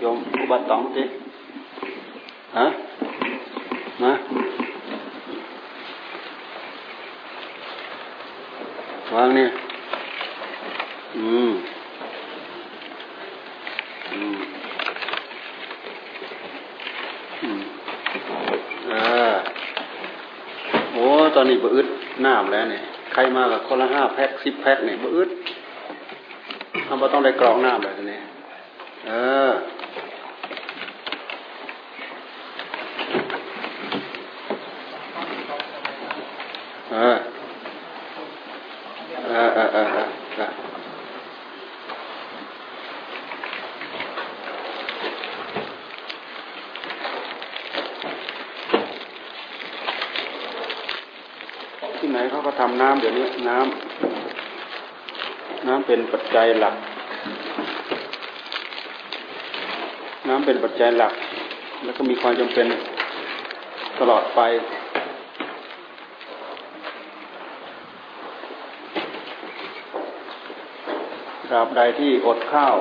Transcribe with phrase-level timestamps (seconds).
[0.00, 1.02] โยมอุบัติตองสิ
[2.58, 2.66] ฮะ
[4.02, 4.12] มา
[9.14, 9.48] วางเนี่ย
[11.16, 11.50] อืม
[14.12, 14.38] อืม
[17.42, 17.60] อืม
[18.90, 19.02] อ่า
[20.92, 21.04] โอ้
[21.36, 21.88] ตอนนี้บอึด
[22.26, 25.30] น้ำแล้วเนี่ย ใครมากับคนละห้าแพ็คสิบแพ็คเนี่ยบอึด
[26.88, 28.20] ทำไมต้องได้กรองน้ำแบบนี้
[29.06, 29.12] เอ
[29.48, 29.50] อ
[36.77, 37.16] เออ
[39.26, 40.06] เออเออเออเออ
[51.98, 56.74] ที่ไหนเขาก็ทำน้ำเดี๋ยวนี้น้ำน้ำเป็นปัจจัยหลัก
[60.28, 61.12] น้ำเป็นปัจจัยหลัก
[61.84, 62.66] แล้วก็มีความจำเป็น
[64.00, 64.40] ตลอดไป
[71.48, 72.74] ตราบใดที่อดข้าว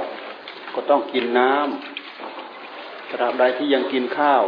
[0.75, 4.43] ก็ต้องกินน้ำตราบใดที่ยังกินข้าว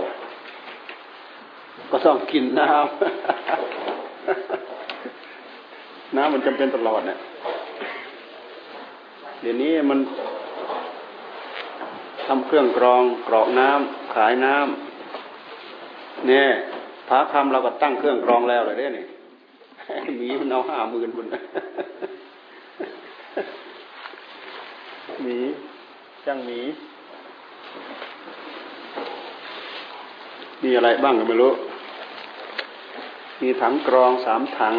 [1.92, 2.84] ก็ต้องกินน้ำ
[6.16, 7.20] น้ำมันจำเป็นตลอดเนี่ย
[9.42, 10.00] เดี๋ยวนี้มัน
[12.26, 16.48] ทำเครื่องกรองกรอกน้ำขายน้ำเนี่ย
[17.08, 19.08] พระคำเราก็ตั้งเครื่องกรองแล้วเลยเนี่ย
[20.22, 21.26] มีมันเอาห้าหมื่นบุญ
[25.24, 25.38] หมี
[26.26, 26.60] จ้างหมี
[30.64, 31.52] มีอะไรบ้างก็ไม่รู้
[33.42, 34.76] มีถังกรองสามถัง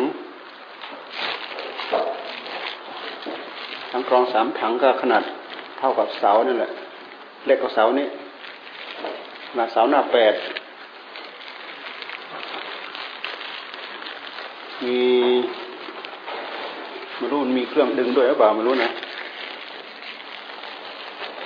[3.91, 5.23] ถังกรองสามถังก็ขนาด
[5.79, 6.71] เท่ากับเสานี่แหละ
[7.47, 8.07] เล็กกว่าเสานี้
[9.49, 10.35] ขนาเสาหน้าแปด
[14.87, 14.99] มี
[17.17, 18.91] ไม่รู้มีเครื่องดึงด้วยหรือเปล่าไม่รู้นะ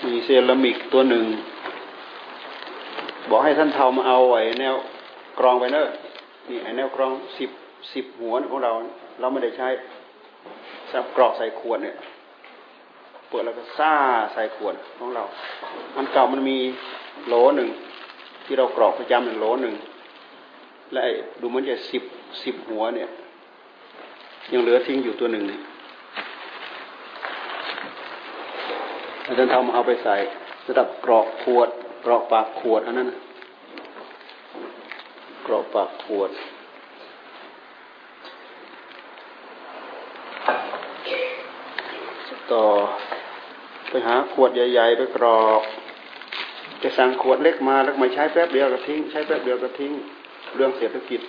[0.06, 1.24] มีเซรามิกตัวหนึ่ง
[3.30, 4.74] บอกให้ท่านเทามาเอาไว้แนว
[5.38, 5.86] กรองไปเนอะ
[6.48, 7.50] นี่ไอแนวกรองสิบ
[7.92, 8.72] สิบหัวของเรา
[9.20, 9.68] เราไม่ได้ใช้
[10.90, 11.96] สับกรอกใส่ขวดเนี่ย
[13.28, 13.94] เปิดแล้วก็ซ่า
[14.32, 15.24] ใส่ขวดของเรา
[15.96, 16.58] มันเก่ามันมี
[17.26, 17.68] โหลหนึ่ง
[18.44, 19.74] ที่เรากรอกประจำหนึ่งโหลหนึ่ง
[20.92, 21.00] และ
[21.40, 22.02] ดูมันจะสิบ
[22.42, 23.08] สิบหัวเนี่ย
[24.52, 25.60] ยังเหลือทิ้งอยู่ตัวหนึ่งเนี่ย
[29.26, 30.16] อาจารย์ทำเอาไปใส่
[30.64, 31.68] สำหรับกรอกขวด
[32.04, 33.08] กรอกปากขวดอันนั้น
[35.46, 36.30] กรอกปากขวด
[42.52, 42.64] ต่อ
[43.88, 45.62] ไปหาขวดใหญ่ๆ ไปกรอก
[46.82, 49.92] จะสั่งขวดเล็กมาแล้วมาใช้แป๊บเดียวก็ทิ้ง ใช้แป๊บเดียวก็ทิ้ง
[50.56, 51.20] เรื่องเศรษฐกิจ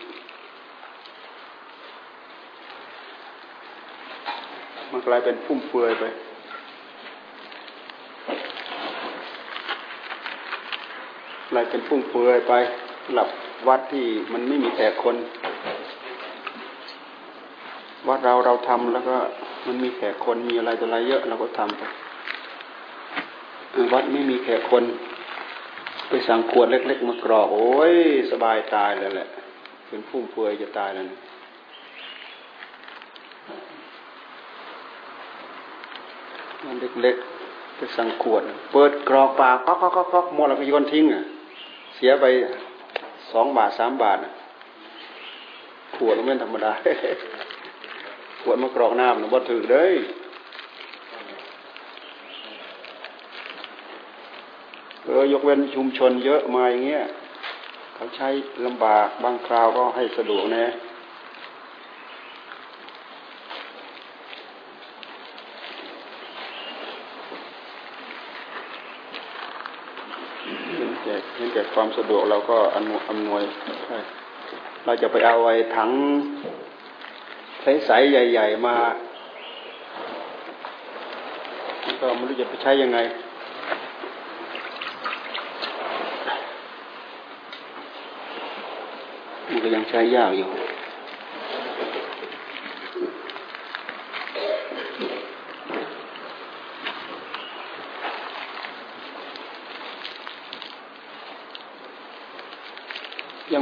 [4.92, 6.06] มันกลายเป็นฟุ่มเฟือยไป
[11.56, 12.54] กลายเป็นฟุ่มเฟือยไป
[13.14, 13.30] หลับ
[13.68, 15.16] วัดที่มันไม่มีแต่คน
[18.08, 19.16] วัดเราเราทำแล้วก็
[19.68, 21.82] มันมีแขกคนมีอะไรต่ออะไรเยอะเราก็ทำไป
[23.94, 24.84] วัดไม่มีแขกคน
[26.10, 27.96] ไปสั่งขวดเล็ก ๆ มากรอกโอ้ย
[28.32, 29.28] สบายตายเลยแหละ
[29.88, 31.20] เป็นฟุ่มเฟือยจะตายแล้วนะ
[36.64, 38.42] มันเล็กๆไปสั่งขวด
[38.72, 41.26] เปิดกรอกปากก๊อกก๊อกก๊อกหมดแล้วก็โยนทิ้งอะ
[41.96, 42.26] เสียไป
[43.32, 44.18] สองบาทสามบาท
[45.96, 46.72] ขวดไม่ธรรมดา
[48.42, 49.94] ขวดมากรอกน้ำนะบ่ถือเลย
[55.06, 57.04] เออยกเว้นชุมชนเยอะมาอย่างเงี้ย
[57.96, 58.30] เขาใช้
[58.66, 60.66] ลำบากบางคราวก็ให้สะดวกนะ
[71.06, 73.44] เห็น แก่ความสะดวกเราก็อำอำนวย
[74.86, 75.90] เราจะไปเอาไว้ถัง
[77.62, 78.76] ใสๆใหญ่ ๆ มา
[82.00, 83.00] ก็ไม่รู้จะไปใช้ยังไง
[89.50, 90.50] มันก็ยังใช้ยากอยู่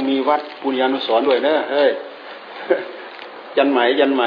[0.08, 1.90] มีวัดปุญญานุสร์ด้วยนะเฮ้ย
[3.56, 4.22] ยันไหมยันไหม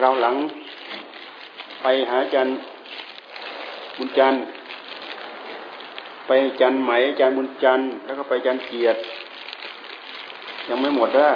[0.00, 0.34] เราหลัง
[1.82, 2.48] ไปหาจัน
[3.98, 4.34] บุญจัน
[6.26, 8.98] ไปจันไหมจันบุญจันแล้วก็ไปจันเกียรติ
[10.68, 11.28] ยังไม่หมดนะ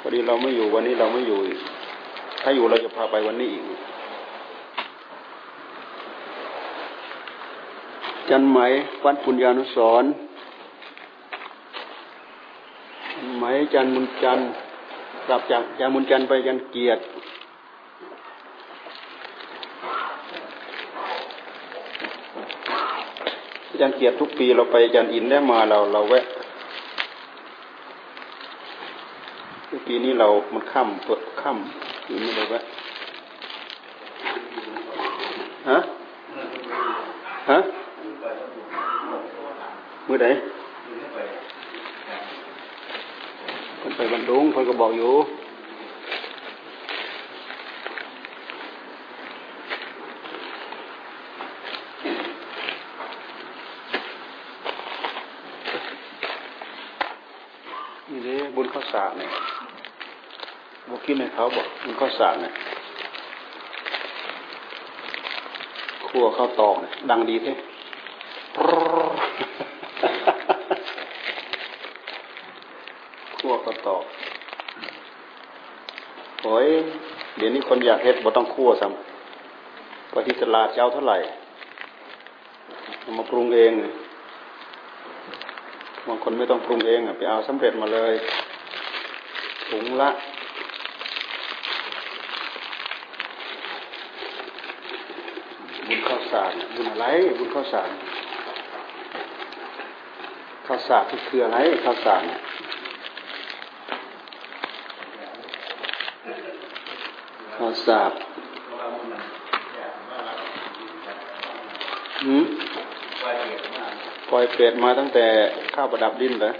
[0.00, 1.38] พอดีเราไม่อยู่วันนี้เราไม่อยู่
[2.42, 3.64] ถ้าอยู่เราจะพาไปวันนี้อีก
[8.30, 8.58] จันไหม
[9.04, 10.04] วัดปุญญานุสร
[13.38, 13.44] ไหม
[13.74, 14.38] จันมุนจัน
[15.28, 17.02] กลับจากจันมุนจันไปจันเกียรติ
[23.80, 26.24] จันเกียรติทุกปีเราไปจันอินได้มาเราเราแวะ
[29.86, 32.60] ปีนี้เรามันค่ำเปิดค่ำปีนี้เราแวะ
[35.70, 35.78] ฮะ
[37.50, 37.58] ฮะ
[40.16, 40.30] มือไหน
[43.80, 45.12] คนไปบันดุงคนก็บอกอยู่
[58.10, 59.30] นี่เลยบุญข้าวสากเนี่ย
[60.88, 62.52] บอกกินให้เขาบอกบุญข้าวสากเนี่ย
[66.08, 67.54] ครัวข้าวตอกเนี่ยดังดีเท่
[73.38, 74.04] คั่วข้าวตอก
[76.42, 76.68] โอ้ย
[77.35, 81.16] เดี๋ยวนี้คนอยากเฮ็ดบ่ต้องคั่วซ้ำพอที่ตลาดเจ้าเท่าไหร่
[83.16, 83.72] มาปรุงเอง
[86.06, 88.14] บางคนไม่ต้องปรุงเองอไปเอาสำเร็จมาเลย
[89.68, 90.10] ถุงละ
[95.86, 97.06] บุญข้าวสารบุญอะไร
[97.38, 97.90] บุญข้าวสาร
[100.66, 102.55] ข้าวสารคืออะไรข้าวสารข้าว
[107.86, 108.12] สาร
[112.24, 112.44] หืม
[114.30, 115.26] ปล่อยเปรตมาตั้งแต่
[115.74, 116.54] ข้าวประดับดินเลย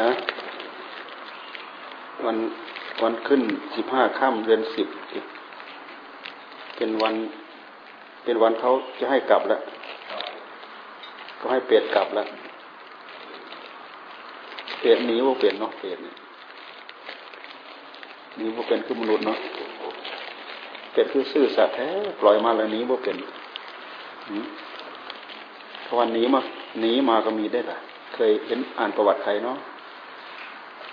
[0.00, 0.10] นะ
[2.24, 2.36] วัน
[3.02, 3.42] วันขึ้น
[3.76, 4.88] สิบห้าค่ำเดือนสิบ
[6.76, 7.14] เป็นวัน
[8.24, 9.60] เป็นวันเขาจะให้กลับแล้ว
[11.40, 12.26] ก็ให้เปรตกลับแล้ว
[14.80, 16.16] เปรตหนีว่าเปลี่ยนเนาะเปรตเนี่ย
[18.38, 19.38] นีว่เป็นคือมนุษย์เนาะ
[20.92, 21.88] เปรตคือซื่อสัตย์แท้
[22.20, 23.16] ปล่อยมาแล้วนีว่เป็น
[25.84, 26.40] ถ้าวันนี้มา
[26.80, 27.78] หนีมาก็มีได้ล่ะ
[28.14, 29.58] เคยเห็นอ่านประวัติใครเนาะ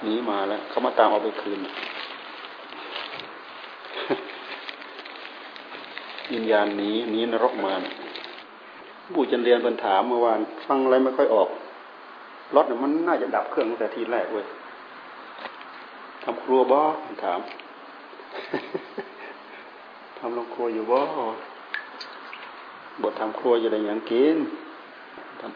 [0.04, 1.60] หนีมาแล้วเขามาตามเอาไปคืน
[6.32, 7.74] วิญญาณหนีหนีนรกมา
[9.14, 11.50] ผู้จันเรียนป็นถามเมื่อวานฟังอะไรไม่ค่อยออก
[12.56, 14.46] รถมันน่าจะดับเครื่องตั้งแต่ทีแรกเว้ย
[16.28, 16.80] ทำครัวบ่
[17.24, 17.40] ถาม
[20.18, 21.00] ทำโรงครัวอยู่บ่
[23.02, 24.38] บททำครัวจะได้ยังกิน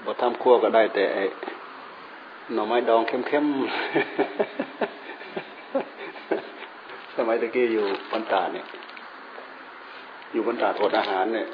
[0.05, 1.05] บททำครัวก็ได้แต่
[2.53, 3.55] หน่อไม้ดองเข้มๆ
[7.15, 8.65] สมัยตะกี้อยู่บรรดาเนี่ย
[10.31, 11.45] อยู่บรรดาอดอาหารเนี่ย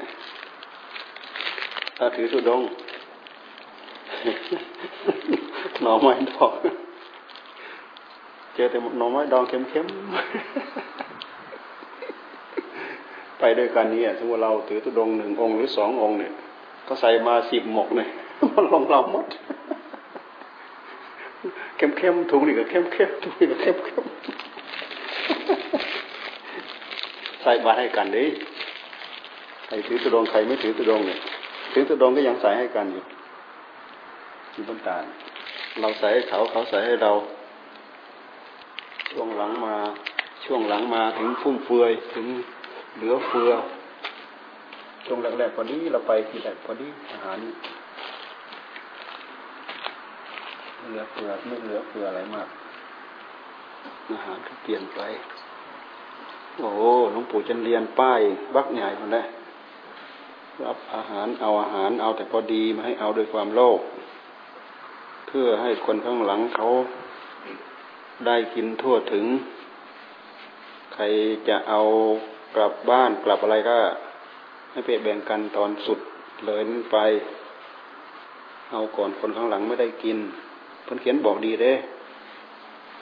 [1.98, 2.62] ถ้าถือสุดง
[5.82, 6.52] หน่อไม้ดอง
[8.56, 9.96] เจอแต่หน่อไม้ดองเข้มๆ
[13.40, 16.34] ไปด้วยกันนี้สมมติเราถือตุดงหนึ่งองค์หรือสององค์เนี่ย
[16.88, 18.10] ก็ใส่มาสิบหมกเนี่ย
[18.54, 19.26] มันลงเราหมด
[21.78, 24.04] เข้มเข้มถุงนี่ก็เข้มเข้มถุงนี่ก็เข้มเข้ม
[27.42, 28.26] ใส่บาให้กันดิ
[29.68, 31.20] ใครถือตุดงใครไม่ถือตุดงเนี่ย
[31.74, 33.04] ถือตุดงก็ยังใส่ให้กันอยู่
[34.54, 34.98] ที่บนตา
[35.82, 37.12] เราใส่ให้เขาเขาใส่ให้เรา
[39.18, 39.76] ช่วงหลังมา
[40.46, 42.28] ช่วงหลังมาถึงฟุ่มเฟือยถึง
[42.96, 43.52] เหลือเฟือ
[45.06, 47.38] ช่วงแรกๆพอดีเราไปทีแรกพอดีอาหาร
[50.88, 52.48] เหลือเฟือไม่เหลือเฟืออะไรมาก
[54.12, 55.00] อาหารก็เปลี่ยนไป
[56.60, 56.70] โอ้
[57.12, 58.22] หลวงปู่จันเรียนป้าย
[58.56, 59.30] บักใหญ่คนแรก
[60.64, 63.80] รับอาหารเอาอาหารเอาแต่พอดีมาให้เอาโดยความโลภ
[65.28, 66.68] เพื่อให้คนข้างหลังเขา
[68.26, 69.26] ได้กินทั่วถึง
[70.94, 71.04] ใคร
[71.48, 71.82] จะเอา
[72.56, 73.78] กลับบ้านกลับอะไรก็
[74.72, 76.00] ให้ไปแบ่งกันตอนสุด
[76.46, 76.98] เลยนั้นไป
[78.72, 80.18] เอาก่อนคนข้างหลังไม่ได้กิน
[80.84, 81.74] เพิ่นเขียนบอกดีเด้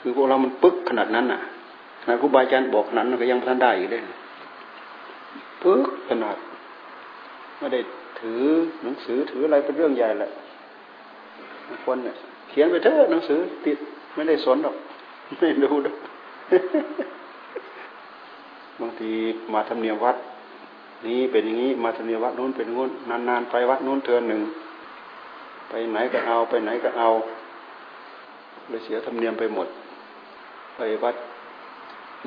[0.00, 1.40] คือพวกเรามันปึ๊กขนาดนั้นน่ะ
[2.02, 4.00] ขนาดครูบาอาจารย์บอกนั้นก็ยังท่านได้อยู่เด้
[5.62, 6.36] ปึ๊กขนาด
[7.58, 7.80] ไม่ได้
[8.20, 8.42] ถือ
[8.82, 10.30] หนังสือถืออะไรเป็นเรื่องใหญ่แหละ
[11.84, 12.14] คนเนี่ย
[12.48, 13.78] เขียนไปเถอะหนังสือติด
[14.14, 14.76] ไม่ได้สนหรอก
[15.38, 15.96] ไม่ดูดอก
[18.80, 19.10] บางที
[19.52, 20.16] มาทำเนียมวัด
[21.06, 22.90] นี้เป็นอย่างนี้มาทำเนียมวัดนู้นเป็นงู้น
[23.28, 24.40] นานๆไปวัดนู้นเทือนหนึ่ง
[25.68, 27.08] ไปไหนก็เอาไปไหนก็เอา
[28.68, 29.68] เลยเสียธรรมเนียมไปหมด
[30.76, 31.16] ไปวัด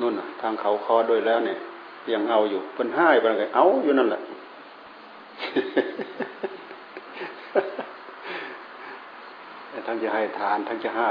[0.00, 1.58] นู่นทางเขาคอด้วยแล้วเนี่ย
[2.14, 4.20] ยังเอาอยู่เป็นห้ายไปไงเอาอยู่นั่นแหละ
[9.86, 11.08] ทั้งจะให้ทานทั้งจะให้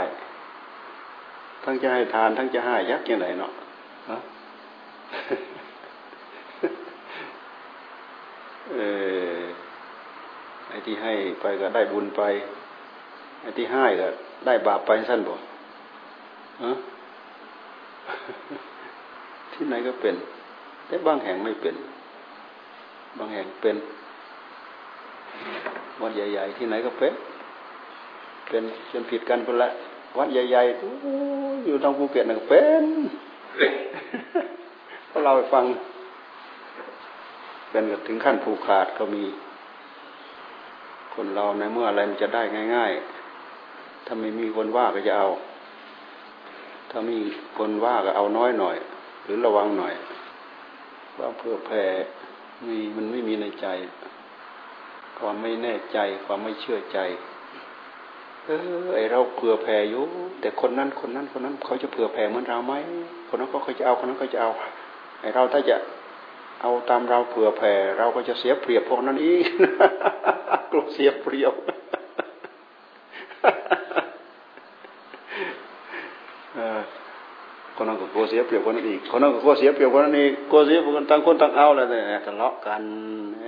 [1.63, 3.51] ทั้งจะให้ทาน ทั้งจะให้ยักยังไงเนาะ
[8.73, 8.77] เอ
[9.37, 9.41] อ
[10.69, 12.21] ไอ้ที่ให้ไปก็ได้บุญไป
[13.41, 14.07] ไอ้ที่ให้ก็
[14.45, 15.35] ได้บาปไปสั้นบ่
[16.63, 16.71] ฮะ
[19.53, 20.15] ที่ไหนก็เป็น
[20.87, 21.75] แต่บางแห่งไม่เป็น
[23.17, 23.75] บางแห่งเป็น
[26.01, 27.13] วัดใหญ่ ๆ ที่ไหนก็เป็น
[28.49, 29.69] เป็นจนผิดกันไปละ
[30.17, 32.85] วัดใหญ่ๆอยู่ทางภูเก็ตน่ะเป็น
[35.07, 35.63] เพราะเราไปฟัง
[37.69, 39.23] เป็นถึงขั้นผูกขาดก็มี
[41.13, 42.43] คนเราในเมื่ออะไรมันจะได้
[42.75, 42.91] ง่าย
[43.49, 45.27] ๆ ถ้าไม่มีคนว่าก็จะเอา
[46.91, 47.17] ถ้ามี
[47.57, 48.77] คนว่าก็เอาน้อยหน่อย
[49.23, 49.93] หรือระวังหน่อย
[51.19, 51.83] ว่าเพื่อแผ่
[52.67, 53.67] มีมันไม่มีในใจ
[55.17, 56.99] ความไม่แน่ใจความไม่เชื่อใจ
[58.47, 60.03] เออไอเราเผื่อแผ่อยู่
[60.41, 62.73] แต่คนนั้นคนนั้นคนนั้นเขาจะเผื่อแผ่เหมือนเราไหม
[63.27, 64.49] คนนั้นก็เขาจะเอาคนนั้นก็จะเอา
[65.21, 65.75] ไอเราถ้าจะ
[66.61, 69.43] เอาตามเราเผื่อแผ่ เราก็จะเสียเปรียบพวกนั้นอีก
[70.71, 71.53] กลัวเสียเปรียบ
[77.75, 82.83] คนนั้นก็กลัวเสียเปรียบคนนั้นอีกคนนั้นก็กลัวเสียเปรียบคนนั้นอีกกลัวเสียคนต่างคนต่างเอาแล้วเนี่ยทะเลาะกัน
[83.41, 83.47] แห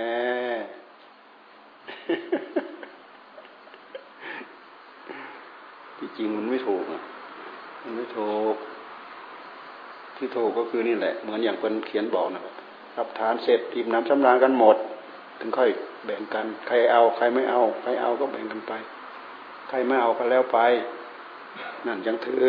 [5.96, 7.02] ที่จ ริงมันไม่ถูกอะ
[7.82, 8.54] มันไม่ถูก
[10.16, 12.42] ที่ถูกก็คือนี่แหละ เหมือนอย่างคนเขียนบอกนะ
[12.96, 14.76] รับทานเสร็จทิมน้ำชำระกันหมด
[15.40, 15.70] ถึงค่อย
[16.04, 18.72] แบ่งกัน ใครเอา ใครไม่เอา ใครเอาก็แบ่งกันไป
[19.68, 20.58] ใครไม่เอาก็แล้วไป
[21.86, 22.44] นั่นยังถือ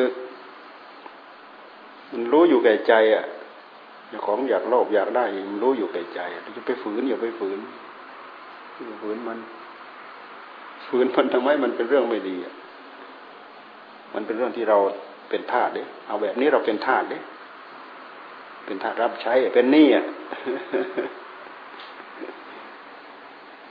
[2.12, 3.26] มันรู้อยู่แก่ใจอะ
[4.10, 6.20] อยากของอยากโลภอยากได้มันรู้อยู่แก่ใจ
[6.56, 7.60] จะไปฝืนอย่าไปฝืน
[8.76, 9.38] อย่าฝืนมัน
[10.88, 12.54] ฝืนมันทำไมมันเป็นเรื่องไม่ดีอะ
[14.14, 14.78] มันเป็นเรื่องที่เรา
[15.30, 17.20] เป็นทาสเด้เอาแบบนี้เราเป็นทาสเด้
[18.66, 20.06] เป็นทาสรับใช้เป็นหนี้อะ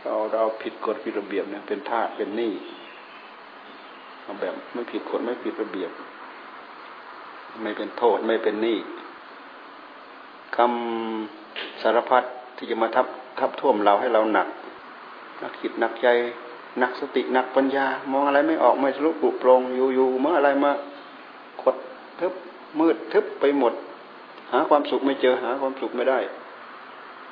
[0.03, 2.53] เราเราผิดกฎผิดระเบียบเนี่ยเป็นทาสเป็นหนี้
[4.23, 5.91] เอาแบบไม่ผิดกฎไม่ผิดระเบียบ
[7.63, 8.79] ไม่เป็นโทษไม่เป็นหนี้
[10.57, 12.25] คำสารพัด
[12.57, 13.07] ที่จะมาทับ
[13.39, 14.49] ทับท่วมเราให้เราหนัก
[15.43, 16.09] นักคิดนักใจ
[16.83, 20.71] นักสตินักปัญญา มองอะไรไม่ออกไม่ทะลุปุโปรงอยู่อยู่เมื่ออะไรมา
[21.63, 21.77] ขด
[22.21, 22.33] ทึบ
[22.81, 23.73] มืดทึบไปหมด
[24.53, 26.19] หาความสุขไม่เจอหาความสุขไม่ได้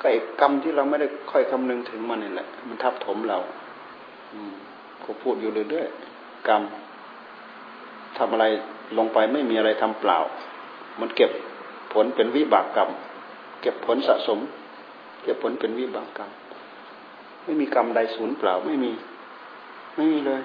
[0.01, 3.39] ก็ไอ้กรรมที่เราไม่ได้ค่อยคำนึงถึงมันนี่แหละ มันทับถมเรา
[4.33, 4.53] อืม
[5.01, 6.63] เขาพูดอยู่เรื่อยๆกรรม
[8.19, 8.45] ทำอะไร
[8.99, 10.19] ลงไปไม่มีอะไรทำเปล่า
[11.01, 11.31] มันเก็บ
[11.93, 12.91] ผลเป็นวิบากกรรม
[13.61, 14.39] เก็บผลสะสม
[15.23, 16.31] เก็บผลเป็นวิบากกรรม
[17.45, 18.93] ไม่มีกรรมใดสูญเปล่า ไม่มี
[19.99, 20.43] ไม่มีเลย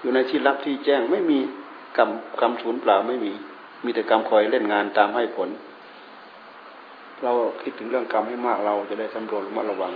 [0.00, 1.38] อยู่ในที่รับที่แจ้งไม่มี
[1.96, 3.32] กรรมกรรมสูญเปล่าไม่มี
[3.84, 5.48] มีแต่กรรมคอยเล่นงานตามให้ผล
[7.22, 7.32] เรา
[7.62, 9.92] คิดถึงเรื่องกรรมให้มากเราจะได้สำรวจระมัดระวัง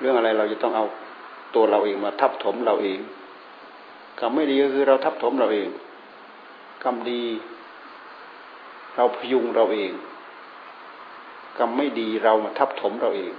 [0.00, 0.84] เรื่องอะไรเราจะต้องเอา
[1.54, 2.98] ตัวเราเองมาทับถมเราเอง
[4.20, 5.68] กรรมไม่ดีก็คือเราทับถมเราเอง
[6.84, 7.22] กรรมดี
[8.96, 9.92] เราพยุงเราเอง
[11.58, 13.32] กรรมไม่ดีเรามาทับถมเราเอง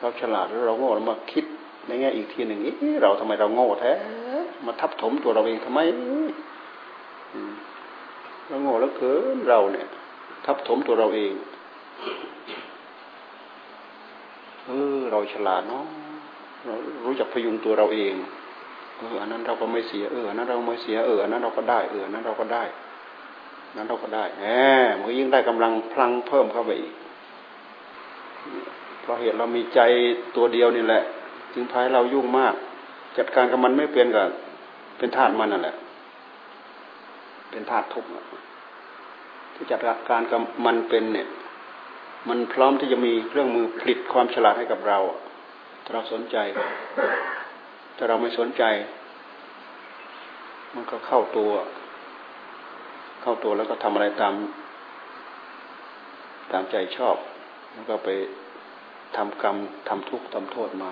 [0.00, 1.44] เราฉลาดแล้วเราโง่เรามาคิด
[1.86, 2.60] ในแง่อีกทีหนึ่ง
[3.02, 3.92] เราทำไมเราโง่แท้
[4.66, 5.80] มาทับถมตัวเราเองทำไม
[8.48, 9.86] เราโง่แล้วเกินเราเนี่ย
[10.46, 11.32] ทับถมตัวเราเอง
[14.66, 15.84] เออ เราฉลาดเนาะ
[16.64, 16.74] เรา
[17.04, 18.14] รู้จักพยุงตัวเราเอง
[18.98, 22.62] เอออันนั้นเราก็ไม่เสียเอออันนั้นเราไม่เสียเอออันนั้นเราก็ได้เอออันนั้นเราก็ได้
[23.76, 24.44] นั้นเราก็ได้แหม
[24.98, 26.94] มันยิ่งได้กำลังพลังเพิ่มเข้าไปอีก
[29.00, 29.80] เพราะเหตุเรามีใจ
[30.36, 31.02] ตัวเดียวนี่แหละ
[31.56, 32.54] จึงพายเรายุ่งมาก
[33.18, 34.26] จัดการกับมันไม่เปลี่ยนกับ
[34.98, 35.76] เป็นธาตุมันนั่นแหละ
[37.50, 38.08] เป็นธาตุทุกข์
[39.54, 41.28] ที่จัดการกับมันเป็นเนี่ย
[42.28, 44.98] มันพร้อมที่จะมีเครื่องมือผลิตความฉลาดให้กับเรา
[45.84, 46.36] ถ้าเราสนใจ
[47.96, 48.62] ถ้าเราไม่สนใจ
[50.74, 51.52] มันก็เข้าตัว
[53.22, 54.34] เข้าตัวแล้วก็ทำอะไรตาม
[56.52, 57.16] ตามใจชอบ
[57.72, 58.08] แล้วก็ไป
[59.16, 59.56] ทำกรรม
[59.88, 60.90] ทำทุกข์ทำโทษมา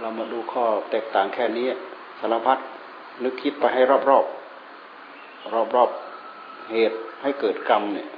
[0.00, 1.66] เรามาดูข้อแตกต่างแค่นี้
[2.20, 2.58] สารพัด
[3.22, 8.08] นึกคิดไปให้รอบๆ รอบๆเหตุให้เกิดกรรมเนี่ย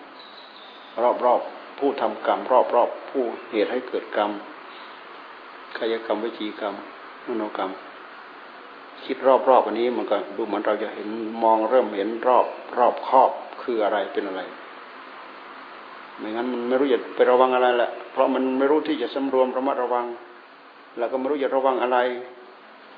[1.25, 2.41] รอบๆผู้ทำกรรม
[2.75, 4.31] รอบๆผู้เหตุให้เกิดกรรม
[5.77, 6.75] กายกรรมวิจีกรรม
[7.27, 7.71] มโนกรรม
[9.05, 11.09] คิดรอบๆอันนี้มันก็ดูเหมือนเราจะเห็น
[11.43, 12.47] มองเริ่มเห็นรอบ
[12.79, 13.31] รอบครอบ
[13.63, 14.43] คืออะไรเป็นอะไร
[16.19, 20.07] ไม่งั้นมันไม่รู้จะไประวังอะไรแหละเพราะมันไม่รู้ที่จะสำรวมระมัดระวัง
[20.99, 21.99] แล้วก็ไม่รู้จะระวังอะไร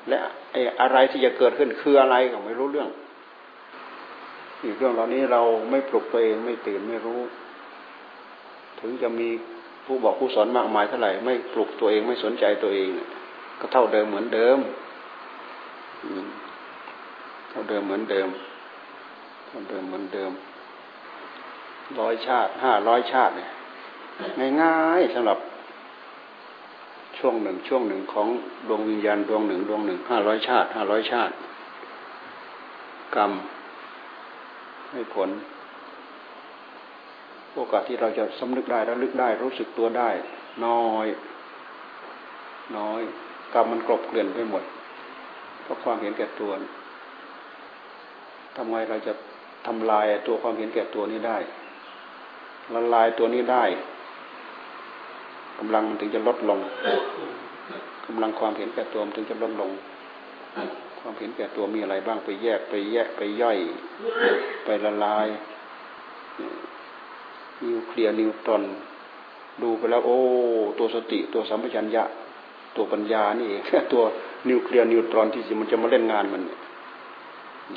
[0.09, 0.19] และ
[0.53, 2.89] ไอ้อะไรที่จะเกิดขึ้นคืออะไรก็ไม่รู้เรื่อง
[4.63, 7.21] อีกเรื่องเหล่านี้เราไม่ปลุกตัวเองไม่ตื่นไม่รู้
[8.81, 9.29] ถึงจะมี
[9.85, 12.89] ผู้บอกผู้สอนมากมายเท่าไหร่ไม่ปลุกตัวเองไม่สนใจตัวเอง
[13.61, 14.59] ก็เท่าเดิมเหมือนเดิม
[17.51, 18.29] เท่าเดิมเหมือนเดิม
[19.47, 20.33] เท่าเดิมเหมือนเดิม
[22.01, 23.51] ร้อยชาติห้าร้อยชาติเนี่ย
[24.63, 25.39] ง่ายๆสำหรับ
[27.27, 28.29] ช่วงหนึ่งช่วงหนึ่งของ
[28.69, 31.33] ดวงวิญญาณดวงหนึ่งดวงหนึ่งห้าร้อยชาติห้าร้อยชาติ
[33.17, 33.33] กรรม
[34.93, 35.29] ให้ผล
[37.55, 40.11] โอกาสที่เราจะสำนึกได้ระลึกได้รู้สึกตัวได้
[40.67, 41.07] น้อย
[42.77, 43.01] น้อย
[43.55, 44.63] กรรมมันกลบเกลื่อนไปหมด
[45.63, 46.53] เพราะความเห็นแก่ตัว
[48.57, 49.13] ทำไงเราจะ
[49.67, 51.39] ทำลายตัวความเห็นแก่ตัวนี้ได้
[52.75, 53.65] ละลายตัวนี้ได้
[55.59, 56.59] กำลังมันถึงจะลดลง
[58.07, 59.71] กำลังความเห็นแก่ตัวมันถึงจะลดลง
[61.01, 63.59] ความเห็นแก่ตัวมีอะไรบ้างไปแยกไปแยกไปย่อย
[64.65, 65.29] ไปละลาย
[67.65, 68.63] นิวเคลียร์นิวตรอน
[69.63, 70.17] ดูไปแล้ว โอ้
[70.79, 72.05] ตัวสติตัวสัมปชัญญะ
[72.77, 74.03] ตัวปัญญานี่เองตัว
[74.49, 76.43] นิวเคลียร์นิวตรอนที่มันจะมาเล่นงานมัน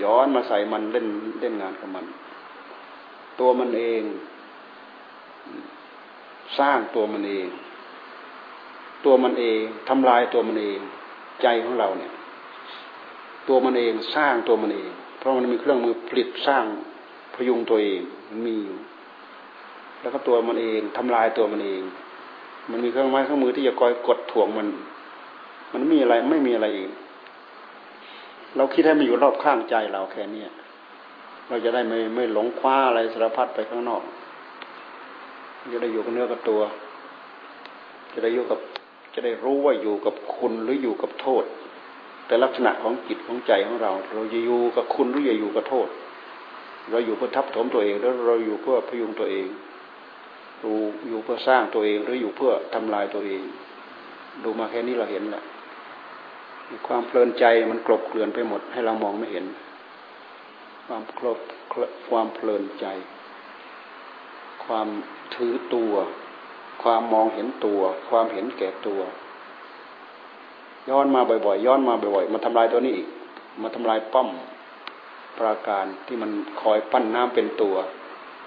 [0.01, 1.07] ย้อนมาใส่มันเล่น
[1.41, 2.05] เล่นงานกับมัน
[3.39, 4.03] ตัวมันเอง
[6.59, 7.47] สร้างตัวมันเอง
[9.05, 10.79] ตัวมันเองทำลายตัวมันเอง
[11.41, 12.11] ใจของเราเนี่ย
[13.47, 16.65] ตัวมันเองสร้างตัวมันเอง เพราะมันมีเครื่องมือผลิตสร้าง
[17.35, 18.77] พยุงตัวเองมันมีอยู่
[20.01, 21.81] แล้วก็ตัวมันเองทำลายตัวมันเอง
[22.71, 24.67] มันมีเครื่องไม้เครื่องมือที่จะคอยกดถ่วงมัน
[25.73, 26.89] มันมีอะไรไม่มีอะไรเอง
[28.55, 30.43] เราคิดให้มันอยู่รอบข้างใจเราแค่นี้
[31.47, 34.01] เราจะได้ไม่ไม่หลงคว้าอะไรสารพัดไปข้างนอก
[35.73, 36.61] จะได้อยู่กับเนื้อกับตัว
[38.13, 38.59] จะได้อยู่กับ
[39.19, 41.43] จะได้รู้ว่าอยู่กับคุณหรืออยู่กับโทษ
[42.27, 45.87] แต่ลักษณะของจิตของใจของเรา เราจะอยู่กับคุณหรือจะอยู่กับโทษ
[46.89, 49.47] เราอยู่เพื่อทับถมตัวเอง แล้วเราอยู่เพื่อพยุงตัวเอง
[50.63, 50.71] ดู
[51.07, 53.41] อยู่เพื่อสร้างตัวเองหรืออยู่เพื่อทำลายตัวเอง
[54.43, 55.43] ดูมาแค่นี้เราเห็นแหละ
[56.87, 59.45] ความเพลินใจมันกลบเกลื่อนไปหมด ให้เรามองไม่เห็น
[60.87, 61.39] ความกลบ
[62.09, 62.85] ความเพลินใจ
[64.65, 64.87] ความ
[65.35, 65.93] ถือตัว
[66.81, 68.99] ความมองเห็นตัว ความเห็นแก่ตัว
[70.89, 73.07] ย้อนมาบ่อยๆ ย้อนมาบ่อยๆ มาทำลายตัวนี้อีก
[73.61, 74.29] มาทำลายป้อม
[75.37, 77.75] ปราการที่มันคอยปั้นน้ำเป็นตัว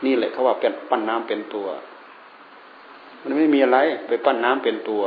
[0.05, 1.67] นี่แหละเขาว่าเป็นปั้นน้ำเป็นตัว
[3.23, 5.03] มันไม่มีอะไรไปปั้นน้ำเป็นตัว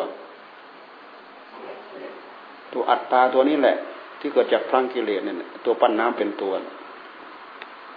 [2.74, 3.76] ตัวอัตตาตัวนี้แหละ
[4.20, 6.54] ที่เกิดจากพลังกิเลสเนี่ยตัวปั้นน้ำเป็นตัว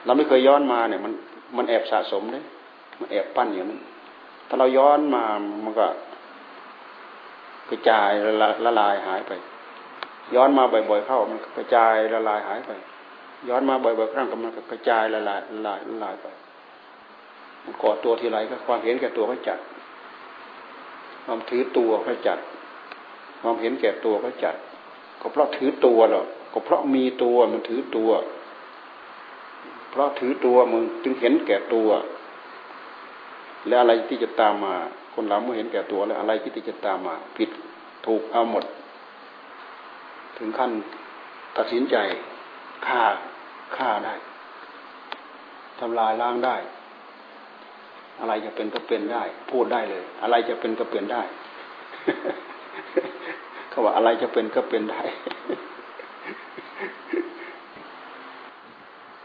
[0.04, 1.12] เราไม่เคยย้อนมาเนี่ย มัน
[1.56, 2.44] มันแอบสะสมเลย
[3.00, 3.80] มันแอบปั้นอย่างนั้น
[4.48, 5.24] ถ้าเราย้อนมา
[5.64, 5.86] มันก็
[7.70, 8.10] กระจาย
[8.42, 9.32] ละละลายหายไป
[10.34, 12.70] ย้อนมาบ่อย ๆ เข้ามันกระจายละลายหายไป
[13.48, 16.26] ย้อนมาบ่อยๆครั้งก็มันกระจายละลายละลายละลายไป
[17.64, 19.58] มันก่อตัวทีไรก็ความเห็นแก่ตัวก็จัด
[21.24, 22.38] ความถือตัวก็จัด
[23.40, 24.56] ความเห็นแก่ตัวก็จัด
[25.20, 28.10] ก็เพราะถือตัวหรอกก็เพราะมีตัวมันถือตัว
[29.90, 31.88] เพราะถือตัวมึงจึงเห็นแก่ตัว
[33.68, 34.74] แล้วอะไรที่จะตามมา
[35.14, 37.50] คนเราเมื่อเห็นแก่ตัวแล้วอะไรที่จะตามมา ผิด
[38.06, 38.64] ถูกเอาหมด
[40.38, 40.70] ถึงขั้น
[41.56, 41.96] ตัดสินใจ
[42.86, 43.02] ฆ่า
[43.76, 44.14] ฆ่าได้
[45.80, 46.56] ทำลายล้างได้
[48.20, 51.22] อะไรจะเป็นก็เป็นได้ พูดได้เลย อะไรจะเป็นก็เป็นได้
[53.70, 55.00] เขาว่าอะไรจะเป็นก็เป็นได้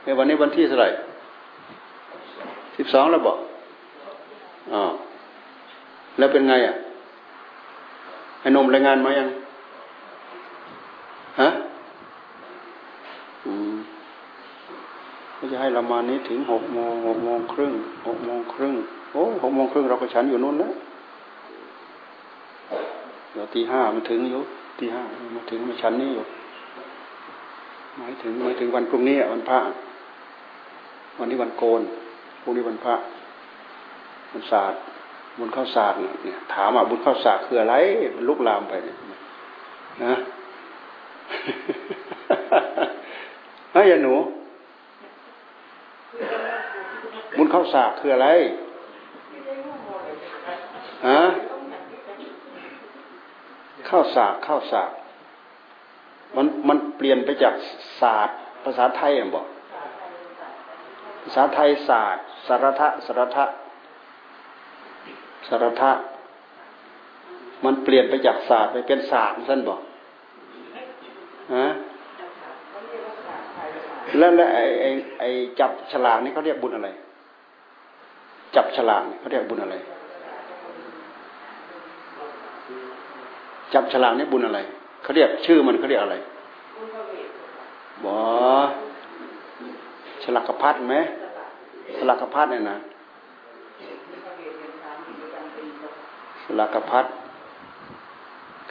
[0.03, 0.89] ในวันนี้วันที่เท่าไหร่
[2.77, 3.37] สิบสองแล้วบอก
[4.73, 4.83] อ๋อ
[6.17, 6.75] แล้วเป็นไงอะ
[8.41, 9.27] ไอ้นมรายงานมายัง
[11.39, 11.49] ฮะ
[13.45, 13.75] อืม
[15.37, 17.73] ก็จะให้เรามานี้ถึงหกโมงหกโมงครึ่ง
[18.07, 18.75] หกโมงครึ่ง
[19.11, 20.73] โอ้หกโมงครึ่งเราก็ฉันอยู่นู่นแล้ว
[23.31, 24.41] เดี๋ยวตีห้ามันถึงอยู่
[24.79, 25.01] ตีห้า
[25.35, 26.25] มาถึงมาฉันนี่อยู่
[27.97, 29.59] หมายถึงหมายถึงวันพรุ่งนี้วันพระ
[31.19, 31.81] วันนี้วันโกน
[32.41, 32.95] พรุ่งนี้วันพระ
[34.31, 34.79] บุญศาสตร์
[35.37, 37.75] บุญข้าวศาสตร์เนี่ยถามว่าบุญข้าวศาสตร์คืออะไร
[38.15, 38.97] มันลุกลามไปเนี่ย
[40.03, 40.13] นะ
[43.73, 44.15] เฮ้ยหนู
[47.37, 48.27] บุญข้าวสากคืออะไร
[51.07, 51.21] ฮะ
[53.89, 54.91] ข้าวสากข้าวสาก
[56.35, 57.53] มันมันเปลี่ยนไปจาก
[58.01, 59.45] ศาสตร์ ภาษาไทยอะบอก
[61.23, 63.45] ภาษาไทยศาสตร์สารทะสารทะ
[65.47, 65.91] สารทะ
[67.65, 69.79] มันเปลี่ยนไปจากศาสตร์ไปเป็นศาสตร์ท่านบอก
[71.55, 71.67] ฮะ
[74.17, 76.89] แล้วแล้วไอ้ไอ้ไอ้จับฉลากนี่เขาเรียกบุญอะไร
[78.55, 79.75] จับฉลากนี่เขาเรียกบุญอะไร
[83.73, 84.59] จับฉลากนี่บุญอะไร
[85.03, 86.15] เขาเรียกชื่อมันเขาเรียกอะไร
[88.05, 88.17] บอ
[90.23, 90.95] ฉลากพัดไหม
[91.97, 92.77] ฉลากพัดเนี่ยนะ
[96.45, 97.05] ฉลากพัด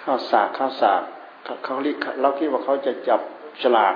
[0.03, 1.03] ข้าวสากข้าวสาก
[1.65, 3.21] เขาเรียกเราคิดว่าเขาจะจับ
[3.63, 3.95] ฉลาก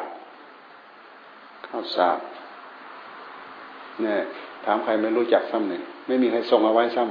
[1.66, 2.18] ข้าวสาก
[4.02, 4.20] เนี่ย
[4.64, 7.02] ถามใครไม่รู้จักซ้ำเนี่ยไม่มีใครส่งเอาไว้ซ้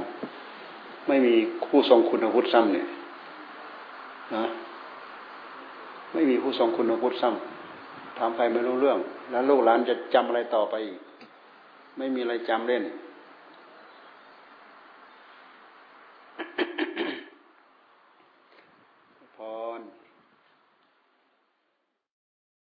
[0.50, 1.34] ำไม่มี
[1.68, 2.86] ผู้ทรงคุณวุฒิซ้ำเนี่ย
[4.34, 4.44] นะ
[6.12, 8.98] ไม่มีผู้ทรงคุณวุฒิซ้ำถามใครไม่รู้เรื่อง
[9.30, 11.00] แล้วลูกหลานจะจำอะไรต่อไปอีก
[11.98, 12.82] ไม่มีอะไรจำเล่น